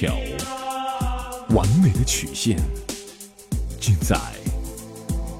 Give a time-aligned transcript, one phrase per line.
[0.00, 0.16] 条，
[1.50, 2.56] 完美的曲线，
[3.78, 4.16] 尽在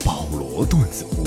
[0.04, 1.24] 保罗段子屋。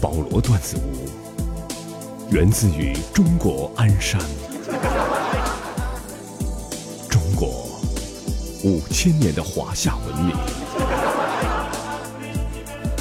[0.00, 1.08] 保罗段子屋
[2.32, 4.20] 源自于中国鞍山，
[7.08, 7.68] 中国
[8.64, 10.36] 五千年的华夏文明。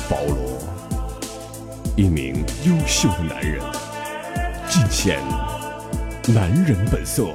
[0.08, 0.60] 保罗，
[1.98, 2.25] 一名
[2.66, 3.62] 优秀的男人，
[4.68, 5.20] 尽显
[6.28, 7.28] 男人本色。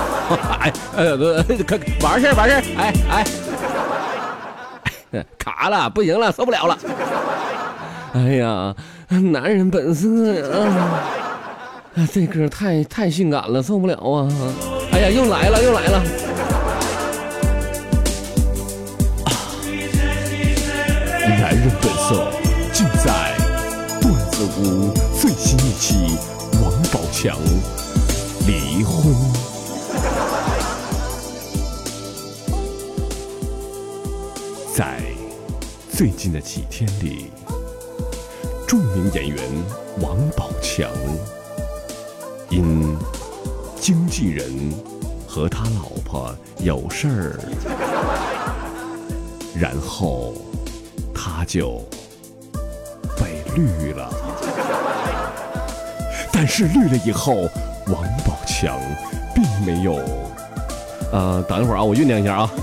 [0.58, 1.24] 哎，呃，不，
[1.64, 2.94] 可完事儿完事儿，哎
[5.12, 6.78] 哎， 卡了，不行了，受不了了。
[8.14, 8.74] 哎呀，
[9.08, 10.42] 男人本色呀！
[11.96, 14.26] 啊，这歌太太性感了，受不了啊！
[14.92, 16.02] 哎呀，又来了，又来了。
[21.38, 22.30] 男人本色
[22.72, 23.23] 尽在段
[24.34, 26.18] 子屋最新一期，
[26.60, 27.38] 王宝强
[28.48, 29.14] 离婚。
[34.74, 35.00] 在
[35.88, 37.30] 最近的几天里，
[38.66, 39.38] 著名演员
[40.00, 40.90] 王宝强
[42.50, 42.96] 因
[43.80, 44.52] 经纪人
[45.28, 47.38] 和他老婆有事儿，
[49.56, 50.34] 然后
[51.14, 51.80] 他就
[53.16, 54.12] 被绿了。
[56.34, 57.48] 但是绿了以后，
[57.86, 58.76] 王宝强
[59.32, 60.00] 并没有。
[61.12, 62.50] 呃，等一会儿啊，我酝酿一下啊。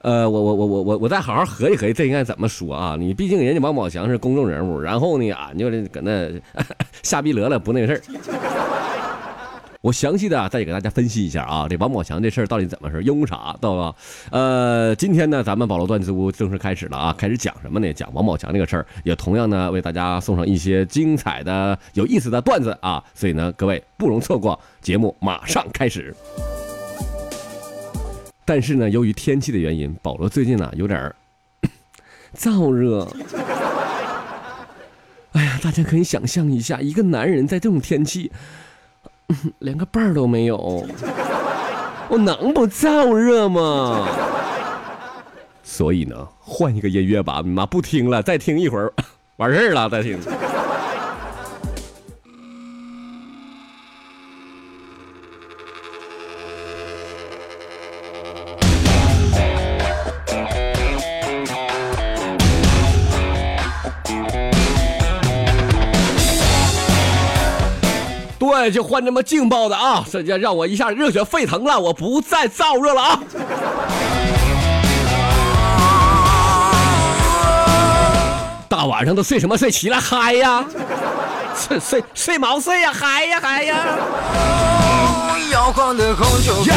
[0.00, 2.96] 呃，我我我我我我再好好合计合计，这应该怎么说啊？
[2.98, 6.30] 你毕竟人家王宝强是公众人物，然后呢，俺就搁那
[7.02, 8.00] 瞎逼乐了，不那个事儿。
[9.80, 13.94] 我详细的再给大家分析一下啊，这王宝强这事儿到底怎么回事因为啥，知道吧？
[14.32, 17.92] 呃，今天呢，咱们保罗段子屋正式开始了啊，开始讲什么呢？
[17.92, 26.12] 讲王宝强这个事儿，也同样呢为大家送上一些精彩的、有意思的段子啊，所以呢，各位不容错过，节目马上开始。
[28.44, 31.14] 但是呢，由于天气的原因，保罗最近呢有点
[32.36, 33.06] 燥热。
[35.34, 38.32] 哎呀，大家可以想象一下，一个男人在这种天气，
[39.60, 40.86] 连个伴儿都没有，
[42.08, 44.08] 我能不燥热吗？
[45.62, 48.92] 所以呢，换一个音乐吧，妈不听了，再听一会儿，
[49.36, 50.18] 完事儿了再听。
[68.48, 70.02] 对，就换这么劲爆的啊！
[70.10, 73.20] 这就让我一下热血沸腾了，我不再燥热了啊！
[78.68, 79.70] 大晚上的睡什么睡？
[79.70, 80.64] 起来嗨呀！
[81.54, 82.90] 睡睡睡毛睡呀？
[82.90, 83.76] 嗨呀嗨呀！
[85.52, 86.72] 摇晃的红酒杯，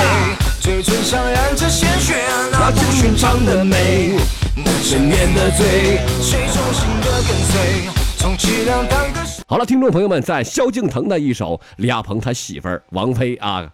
[0.62, 2.16] 嘴唇上染着鲜血，
[2.52, 4.18] 那不寻常的美，
[4.58, 7.90] 的罪，谁忠心的跟随，
[8.20, 9.31] 充其量当个。
[9.52, 13.70] 好了，听众朋友们，在萧敬腾的一首李亚鹏他媳妇儿王菲啊，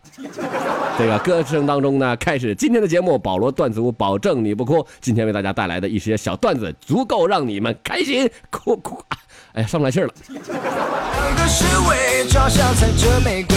[0.97, 3.15] 这个歌声当中呢，开始今天的节目。
[3.15, 4.83] 保罗段子屋保证你不哭。
[4.99, 8.99] 今天为大家带来的一些小段子，足够让你们开心哭哭。
[9.53, 10.09] 哎呀，上不来气了。
[10.27, 13.55] 当个侍卫，脚下踩着玫瑰，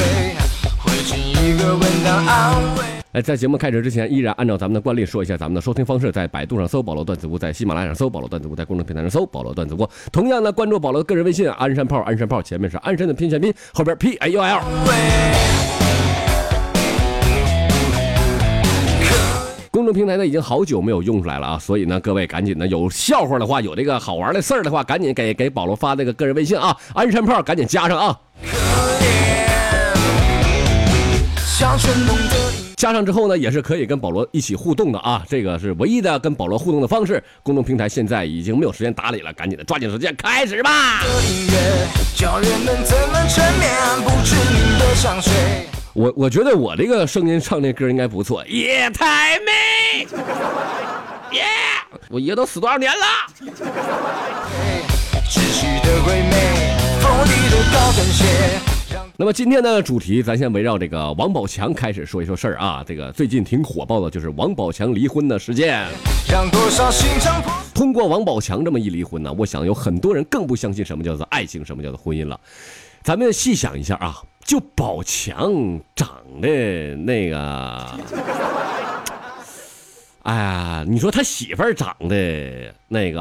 [0.79, 2.80] 会是一个吻当安慰。
[3.13, 9.85] 哎，在节目开始之前，依然按照咱们的惯例说一下咱们的收听方式：在百度上搜“保罗段子屋”，在喜马拉雅上搜“保罗段子屋”，在公众平台上搜“保罗段子屋”。
[10.13, 14.61] 同样呢，关注保罗的个人微信“鞍山炮”，鞍山炮前面是鞍山的拼写拼，后边 P A U L。
[19.73, 28.21] 公众平台呢已经好久没有用出来了啊，所以呢，各位赶紧的，有笑话的话，有这个好玩的事儿的话，赶紧给给保罗发那个个人微信啊，鞍山炮，赶紧加上啊。
[31.59, 32.50] 像春梦的
[32.81, 37.23] 加上之后呢，也是可以跟保罗一起互动的啊，这个是唯一的跟保罗互动的方式。
[37.43, 41.03] 公众平台现在已经没有时间打理了，赶紧的抓紧时间开始吧。
[45.93, 50.07] 我我觉得我这个声音唱这歌应该不错，夜太美，
[51.33, 51.45] 耶！
[52.09, 53.05] 我爷都死多少年了？
[59.21, 62.83] 那么今天的主题，咱先围绕这个王宝强开始说一说事儿啊。
[62.87, 65.87] 这个最近挺火爆的，就是王宝强离婚的事件。
[67.75, 72.41] 通过王宝强这么一离婚呢，我想有很多人更不相信什么叫做爱情，什么叫做婚姻了。
[73.03, 75.53] 咱们细想一下啊，就宝强
[75.95, 76.09] 长
[76.41, 78.01] 得那个，
[80.23, 83.21] 哎呀，你说他媳妇儿长得那个，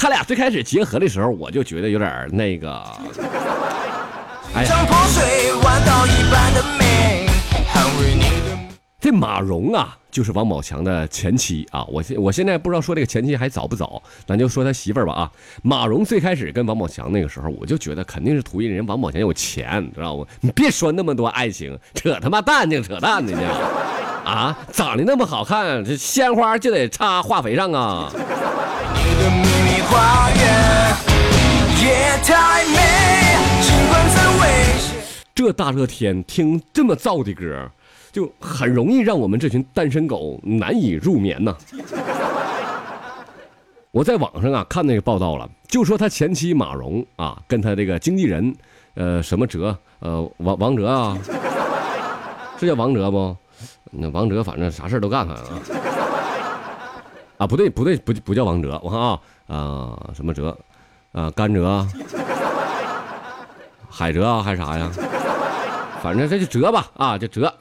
[0.00, 2.70] 他俩最开始结合的时候，我就觉得有点那个，
[4.54, 7.26] 哎呀，像破水弯刀一般的美，
[7.74, 8.56] 捍卫你的。
[9.00, 11.84] 这马蓉啊，就是王宝强的前妻啊。
[11.86, 15.32] 我现我现在不知道说这个前妻还早不早，咱就说他媳妇儿吧啊。
[15.64, 20.24] 马蓉最开始跟王宝强那个时候，我就觉得肯定是图一人王宝强有钱，知道不？
[20.40, 23.40] 你别说那么多爱情，扯他妈淡净，扯淡的呢。
[24.24, 28.12] 啊，长得那么好看，这鲜花就得插化肥上啊。
[29.88, 30.36] 你的秘密花园
[31.80, 32.76] 夜太美，
[33.62, 34.42] 尽管再危
[34.78, 35.00] 险。
[35.34, 37.70] 这大热天听这么燥的歌，
[38.12, 41.56] 就很容易让我们这群单身狗难以入眠呐。
[43.90, 48.54] 我在网上啊看那个报道了，就说他前妻马蓉啊，跟他这个经纪人，
[48.94, 51.16] 呃，什么哲，呃，王王哲啊，
[52.60, 53.34] 是叫王哲不？
[53.90, 55.62] 那王哲反正啥事都干，反正啊。
[57.38, 60.56] 啊，不对，不对，不不叫王哲，我看啊啊、什么哲，
[61.12, 61.86] 啊甘哲，
[63.88, 64.90] 海哲啊还是啥呀？
[66.02, 67.52] 反正这就哲吧，啊，就哲，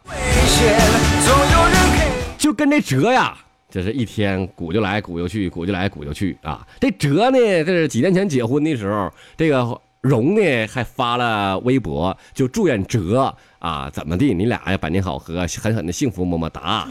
[2.38, 3.38] 就跟这哲呀，
[3.70, 6.66] 这是一天鼓就来鼓就去，鼓就来鼓就去啊。
[6.80, 16.88] 这哲呢，这是几年前结婚的时候，这个荣呢还发了微博，就祝愿哲啊怎么地，你俩呀百年好合，狠狠的幸福，么么哒。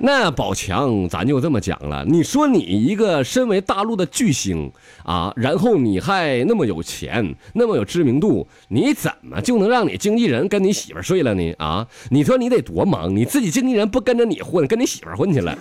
[0.00, 2.04] 那宝强，咱就这么讲了。
[2.06, 4.70] 你说你一个身为大陆的巨星
[5.04, 11.52] 啊，然后你还那么有钱，那么有知名度，你怎么就能让你经纪人跟你媳妇睡了呢？
[11.58, 15.56] 啊，你说你得多忙，你自己经纪人不跟着你混，跟你媳妇混去了，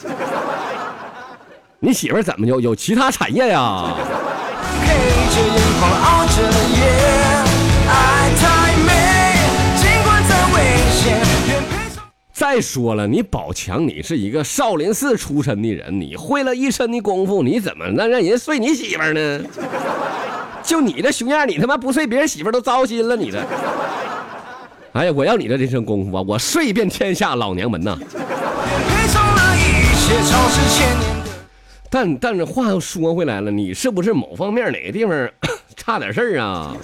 [1.79, 3.95] 你媳妇怎么就有其他产业呀？
[12.37, 19.41] 再说了，你宝强，你是一个少林寺出身的人，你会了一身的功夫，你怎么能让人睡你媳妇儿呢？
[20.61, 23.39] 就你这熊样，你他妈不睡别人媳妇儿都糟心了，你这。
[24.91, 27.97] 哎呀，我要你这这身功夫啊，我睡遍天下老娘们呐！
[31.89, 35.27] 但但是话又说回来了，你是不是某方面哪个地方
[35.75, 36.77] 差点事儿啊？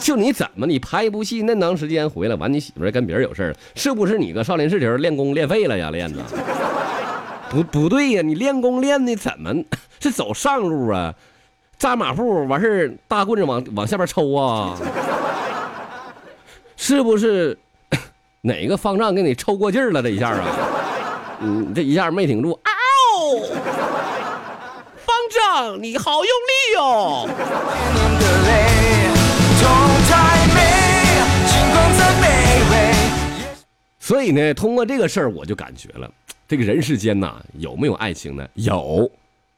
[0.00, 5.90] 就你怎么你拍一部戏那么长时间回来，完你媳妇跟别人有事儿，是不是你搁少林寺里头练功练废了呀？
[5.90, 6.22] 练的？
[7.50, 9.54] 不不对呀，你练功练的怎么
[10.00, 11.14] 是走上路啊？
[11.78, 14.78] 扎马步完事儿，大棍子往往下边抽啊？
[16.76, 17.58] 是不是
[18.40, 20.02] 哪个方丈给你抽过劲儿了？
[20.02, 20.44] 这一下啊，
[21.42, 22.70] 嗯，这一下没挺住，嗷！
[25.04, 27.28] 方丈，你好用力哦！
[34.02, 36.12] 所以呢，通过这个事儿，我就感觉了，
[36.48, 38.48] 这个人世间呐，有没有爱情呢？
[38.54, 39.08] 有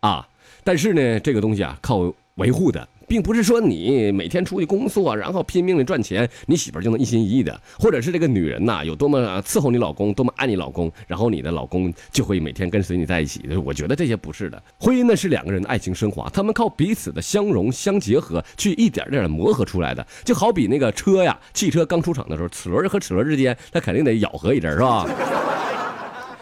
[0.01, 0.29] 啊，
[0.63, 13.43] 但是呢，这个东西啊，靠维护的，并不是说你每天出去工作，然后拼命的赚钱，你媳妇就能一心一意的，或者是这个女人呐，有多么伺候你老公，多么爱你老公，然后你的老公就会每天跟随你在一起。
[13.65, 20.07] 我觉得这些不是的，婚姻呢是两个人的爱情升华，他们靠彼此的相融相结合，去一点点的磨合出来的。
[20.25, 25.07] 就好比那个车呀，汽车刚出厂的时候，齿轮和齿轮之间，它肯定得咬合一阵，是吧？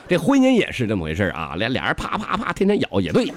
[0.09, 3.33] 这婚姻也是这么回事啊，俩俩人啪啪啪天天咬也对。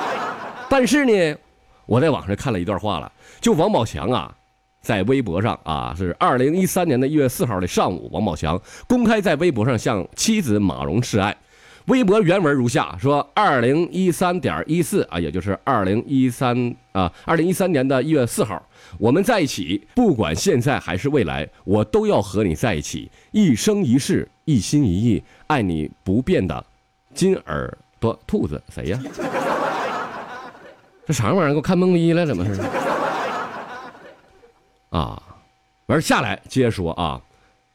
[0.68, 1.36] 但是呢，
[1.86, 4.36] 我在网上看了一段话了，就王宝强啊，
[4.82, 11.36] 在微博上啊，是二零一三年的一月四号的上午，王宝强公开在微博上向妻子马蓉示爱。
[11.86, 18.60] 微博原文如下：说二零一三点一四啊，也就是二零一三啊，二零一三年的一月四号，
[18.98, 26.66] 我们在一起，不管现在还是未来，我都要和你在一起，一生一世，一心一意，爱你不变的
[27.14, 29.00] 金耳朵兔子，谁呀？
[31.06, 31.48] 这啥玩意儿？
[31.50, 32.60] 给我看懵逼了，怎么是？
[34.90, 35.22] 啊，
[35.86, 37.20] 完事下来接着说啊，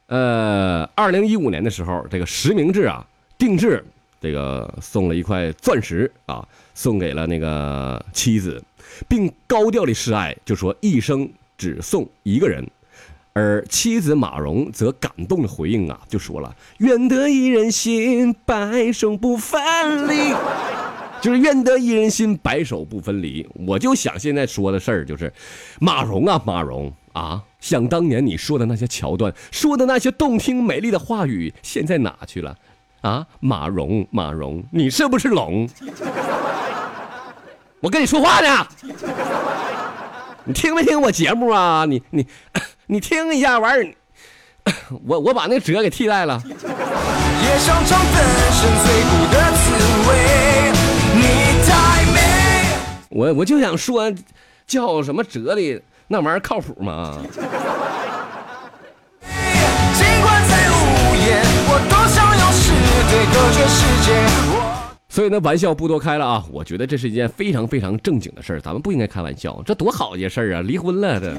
[0.06, 3.06] 呃，二零一五年的时候，这个实名制啊，
[3.38, 3.82] 定制
[4.20, 8.62] 这个送了一块钻石啊，送给了那个妻子，
[9.08, 12.66] 并高调的示爱，就说一生只送一个人。
[13.34, 20.34] 而妻子马蓉则感动的回应啊，就说了：“愿得一人心，白首不分离。”
[21.22, 23.48] 就是愿得一人心，白首不分离。
[23.66, 25.32] 我就想现在说的事儿，就是
[25.80, 32.56] 马蓉啊，马蓉啊，想当年你说的那些桥段，说的那些动听美丽的话语，现在哪去了？
[33.02, 35.68] 啊，马蓉，马蓉，你是不是聋？
[37.80, 38.66] 我跟你说话呢，
[40.44, 41.84] 你听没听我节目啊？
[41.84, 42.26] 你你
[42.86, 43.94] 你听一下，完儿，
[45.04, 46.42] 我我把那个折给替代了。
[47.44, 49.71] 也想尝粉身碎骨的滋
[53.12, 54.12] 我我就想说，
[54.66, 57.18] 叫什么哲理那玩意儿靠谱吗？
[59.20, 60.74] 尽管在午
[61.14, 62.72] 夜，我多想用诗
[63.10, 64.08] 对隔绝世界。
[65.08, 66.42] 所以呢，玩笑不多开了啊！
[66.50, 69.62] 我觉得这是一件非常非常正经的事儿，咱们不应该开玩笑。
[69.66, 70.62] 这多好一件事儿啊！
[70.62, 71.36] 离婚了这，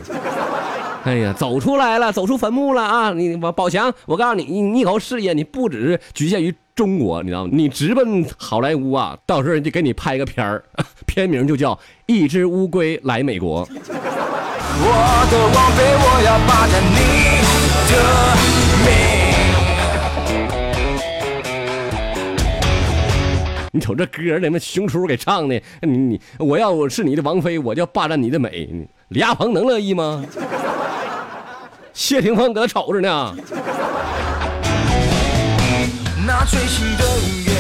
[1.03, 3.11] 哎呀，走出来了，走出坟墓了啊！
[3.11, 7.49] 你我宝强，我告诉你，你你以后事业你不只是局限于中国，你知道吗？
[7.51, 9.17] 你直奔好莱坞啊！
[9.25, 10.63] 到时候人家给你拍个片儿，
[11.05, 13.67] 片名就叫《一只乌龟来美国》。
[13.69, 16.95] 我的王妃，我要霸占你
[17.91, 17.93] 的
[18.85, 18.87] 美。
[23.75, 28.87] 你瞅这歌儿，那么熊出给唱的，你你我要我是你的王妃，我就霸占你的美。
[29.09, 30.23] 李亚鹏能乐意吗？
[31.93, 33.35] 谢霆锋搁那瞅着呢。
[36.25, 37.53] 那最新的音乐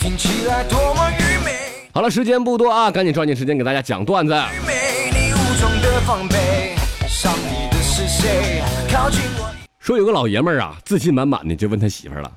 [0.00, 1.52] 听起来多么愚昧，
[1.92, 4.32] 好了，时间不多啊，赶紧抓紧时间给大家讲段子。
[4.32, 6.74] 愚昧，你无从的防备，
[7.06, 8.62] 伤你的是谁？
[8.90, 9.52] 靠近我。
[9.78, 12.32] 说有个老爷们儿啊，自信满满的就问他媳妇儿了：“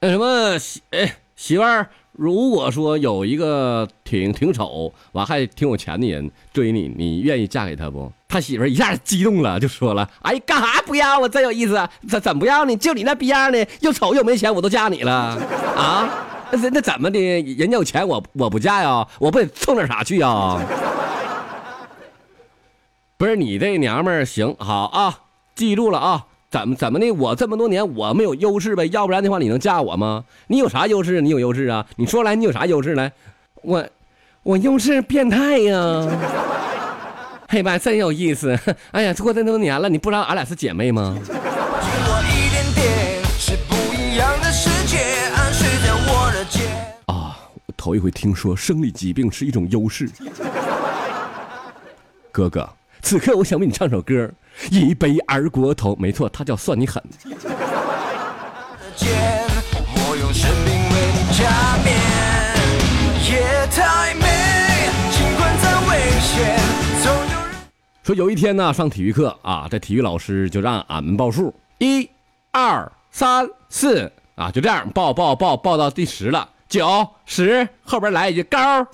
[0.00, 11.28] 那什么媳哎媳妇儿，如果说有一个挺挺丑完还挺有钱的人追你，你愿意嫁给他不？”他媳妇儿一下激动了，就说了：“哎，干啥不要啊？
[11.28, 11.88] 真有意思啊！
[12.08, 12.76] 怎怎不要呢？
[12.76, 15.12] 就你那逼样的，又丑又没钱，我都嫁你了
[15.76, 16.08] 啊？
[16.50, 17.18] 那那怎么的？
[17.54, 19.06] 人家有钱，我我不嫁呀？
[19.18, 20.58] 我不得冲点啥去呀？”
[23.16, 25.20] 不是你这娘们儿行好啊，
[25.54, 27.10] 记住了啊，怎么怎么的？
[27.12, 30.24] 我这么多年我没有优势呗，要不然的话你能嫁我吗？
[30.48, 31.22] 你有啥优势？
[31.22, 31.86] 你有优势啊？
[31.96, 33.12] 你说来，你有啥优势来？
[33.62, 33.86] 我
[34.42, 36.06] 我优势变态呀！
[37.48, 38.58] 嘿妈，真有意思！
[38.90, 41.16] 哎呀，过这么多年了，你不知道俺俩是姐妹吗？
[47.06, 50.10] 啊，我头一回听说生理疾病是一种优势。
[52.32, 52.68] 哥哥，
[53.00, 54.14] 此刻我想为你唱首歌，
[54.70, 55.92] 《一杯二锅头》。
[55.98, 57.02] 没错，它叫算你狠。
[68.06, 72.08] 说有一天呢，上体育课啊，这体育老师就让俺们报数，一、
[72.52, 78.86] 二、三、四啊，就这样报报报报到第十了，九、十，后边来一句高。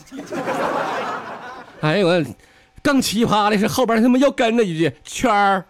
[1.83, 2.25] 哎呦我，
[2.83, 5.63] 更奇葩的是后边他妈又跟着一句圈儿。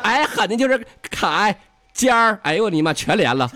[0.00, 1.54] 哎，喊的就是凯
[1.92, 3.50] 尖儿，哎呦我尼玛，全连了。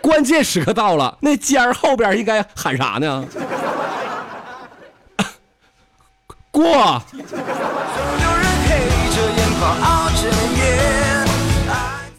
[0.00, 3.26] 关键时刻到了，那尖儿后边应该喊啥呢？
[6.62, 7.02] 过。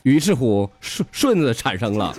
[0.04, 2.14] 于是乎，顺顺子产生了。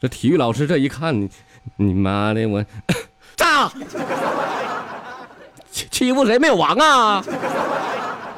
[0.00, 1.28] 这体育老师这一看，你
[1.76, 2.64] 你妈的我，
[3.34, 3.68] 炸！
[5.72, 7.24] 欺欺负谁没有王啊？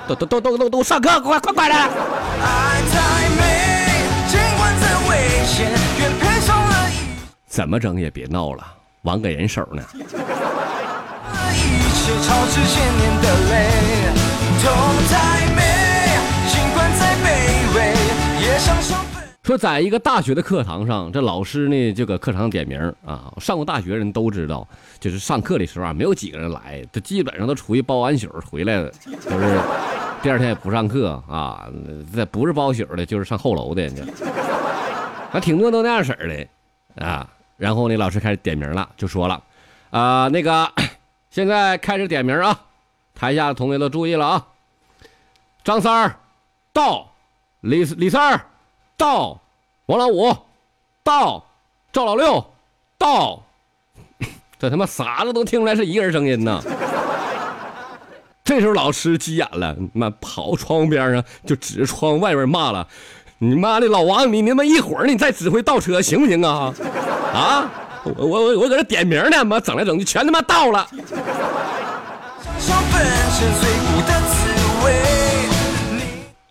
[0.07, 1.91] 都都都都都都上课，快快快来！
[7.47, 8.65] 怎么整也别闹了，
[9.03, 9.83] 王给人手呢。
[12.09, 13.69] 一切超之千年的泪。
[14.63, 14.73] 痛
[15.11, 15.61] 太美，
[16.49, 17.27] 尽管再卑
[17.77, 17.93] 微，
[18.41, 19.23] 也想上分。
[19.43, 23.31] 说在一个大学的课堂上，这老师呢就搁课堂点名啊。
[23.37, 24.67] 上过大学人都知道，
[24.99, 29.61] 就是上课的时候啊，没有几个人来，他基本上都出去包完宿回来了，就是
[30.23, 31.69] 第二天也不上课啊。
[32.15, 34.03] 这不是包宿的，就是上后楼的，就
[35.31, 36.49] 啊，挺多都那样式
[36.97, 37.29] 的啊。
[37.59, 39.43] 然后呢，老师开始点名了，就说了
[39.91, 40.71] 啊，那个
[41.31, 42.61] 现在开始点名啊，
[43.15, 44.47] 台下的同学都注意了啊。
[45.63, 46.17] 张三儿
[46.73, 47.13] 到，
[47.61, 48.47] 李李三儿
[48.97, 49.41] 到，
[49.87, 50.35] 王老五
[51.03, 51.45] 到，
[51.93, 52.53] 赵老六
[52.97, 53.43] 到，
[54.59, 56.63] 这他妈啥子都听出来是一个人声音呢。
[58.43, 62.89] 这时候老师急眼了，妈跑窗户边上就指着窗外边骂了
[63.37, 66.73] ：“你妈的老王，你他妈一会儿你再指挥倒车行不行啊？
[67.35, 67.71] 啊，
[68.17, 70.87] 我我我搁这点名呢，妈整来整去全他妈到了。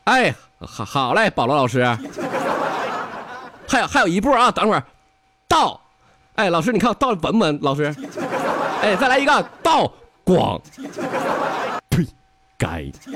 [0.05, 1.83] 哎，好好嘞，保罗老师，
[3.67, 4.83] 还有还有一步啊，等会儿
[5.47, 5.81] 到，
[6.35, 7.59] 哎，老师你看我到稳不稳？
[7.61, 7.93] 老师，
[8.81, 9.91] 哎，再来一个到，
[10.23, 10.61] 广，
[11.89, 12.07] 呸，
[12.57, 12.67] 该。
[12.79, 13.11] 是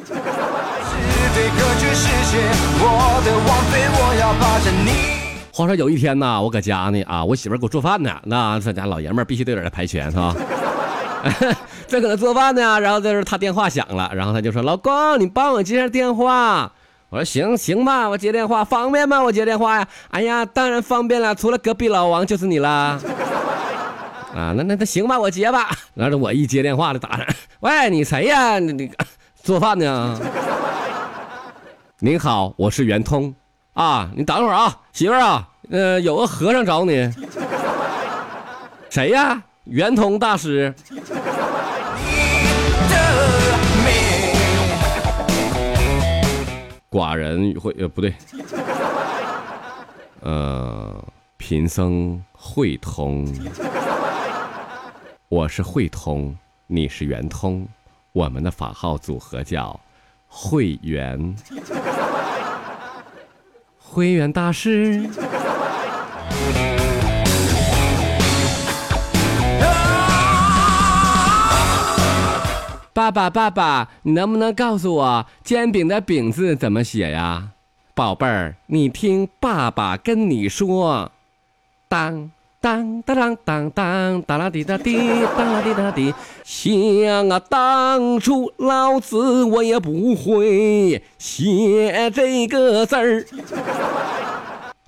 [1.34, 2.38] 非隔绝世界，
[2.82, 5.21] 我的王妃，我要霸占你。
[5.54, 10.36] 话说有一天呢，我搁家呢啊，我媳妇给我做饭呢，那咱家老爷们儿必须得有点排拳是吧？
[11.88, 16.72] 正搁那做饭呢，然后这时候他电话响了，然后他就说：“老公，你帮我接下电话。”
[17.10, 19.22] 我说：“行行吧，我接电话，方便吗？
[19.22, 22.98] 我接电话呀。”哎呀，当然方便了，除了隔壁老王就是你啦。
[24.34, 25.70] 啊，那那那行吧，我接吧。
[25.94, 27.28] 然后我一接电话就打上，
[27.60, 28.58] 喂，你谁呀？
[28.60, 28.92] 你你
[29.44, 30.18] 做饭呢？
[32.00, 33.36] 您好，我是圆通。
[33.74, 37.10] 啊，你等会儿啊，媳妇儿啊，呃，有个和尚找你。
[38.90, 39.42] 谁呀？
[39.66, 40.74] 圆通大师。
[46.90, 48.14] 寡人会呃不对，
[50.20, 51.02] 呃，
[51.38, 53.26] 贫僧会通。
[55.30, 56.36] 我是会通，
[56.68, 57.66] 你是圆通，
[58.12, 59.80] 我们的法号组合叫
[60.28, 61.34] 会员。
[63.92, 65.06] 会员大师。
[72.94, 77.50] 爸爸，爸爸，你能不能告诉我煎饼的“饼”字怎么写呀？
[77.94, 81.12] 宝贝儿，你听爸爸跟你说，
[81.90, 84.96] 当当当当当当当啦滴答滴，
[85.36, 86.14] 当啦滴答滴。
[86.44, 93.26] 想啊，当初老子我也不会写这个字儿，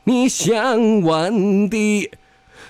[0.04, 2.12] 你想问的。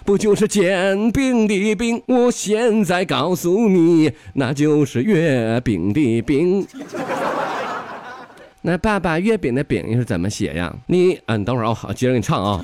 [0.05, 2.01] 不就是煎饼的饼？
[2.07, 6.65] 我现在告诉你，那就是月饼的饼。
[8.62, 10.74] 那爸爸，月饼的饼又是怎么写呀？
[10.88, 12.62] 你，嗯，等会儿啊，接着给你唱啊。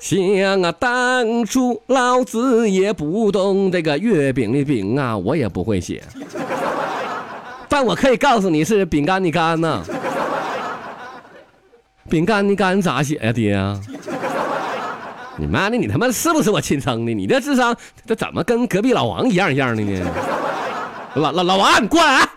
[0.00, 6.02] 想啊，当初老子也不懂这个月饼的饼啊，我也不会写。
[7.68, 9.82] 但我可以告诉你是饼干的干呐。
[12.08, 13.56] 饼干的干咋写呀，爹？
[15.36, 15.76] 你妈的！
[15.76, 17.14] 你他妈是不是我亲生的？
[17.14, 20.10] 你这智商，这怎么跟隔壁老王一样一样的呢？
[21.14, 22.28] 老老老王，你过来！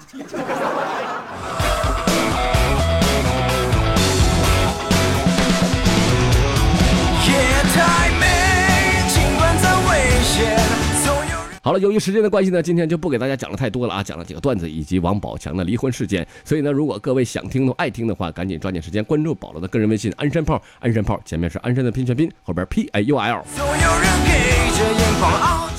[11.66, 16.28] 好了，由于时间的关系呢，今天就不给大家讲了太多了啊，讲了几个段子以及王宝强的离婚事件。
[16.44, 23.46] 所以呢，如果各位想听的、爱听的话，赶紧抓紧时间关注保罗的个人微信“鞍山炮”，鞍山炮前面是鞍山的拼全拼，后边 P A U L。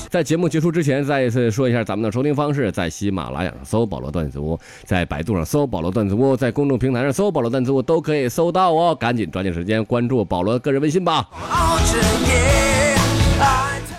[0.09, 8.95] 在节目结束之前，再一次说一下咱们的收听方式：在喜马拉雅上搜“保罗段子屋”，在百度上搜“保罗段子屋”，在公众平台上搜“保罗段子屋”都可以搜到哦。
[8.95, 11.29] 赶紧抓紧时间关注保罗个人微信吧。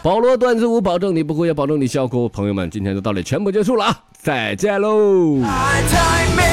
[0.07, 2.29] 保罗段子舞，保证你不哭，也保证你笑哭。
[2.29, 4.01] 朋友们，今天就到这里，全部结束了啊！
[4.17, 5.43] 再见喽。
[5.43, 6.45] 爱太美，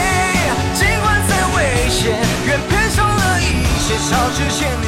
[0.73, 4.82] 尽管再危险，愿配上了一些超之前。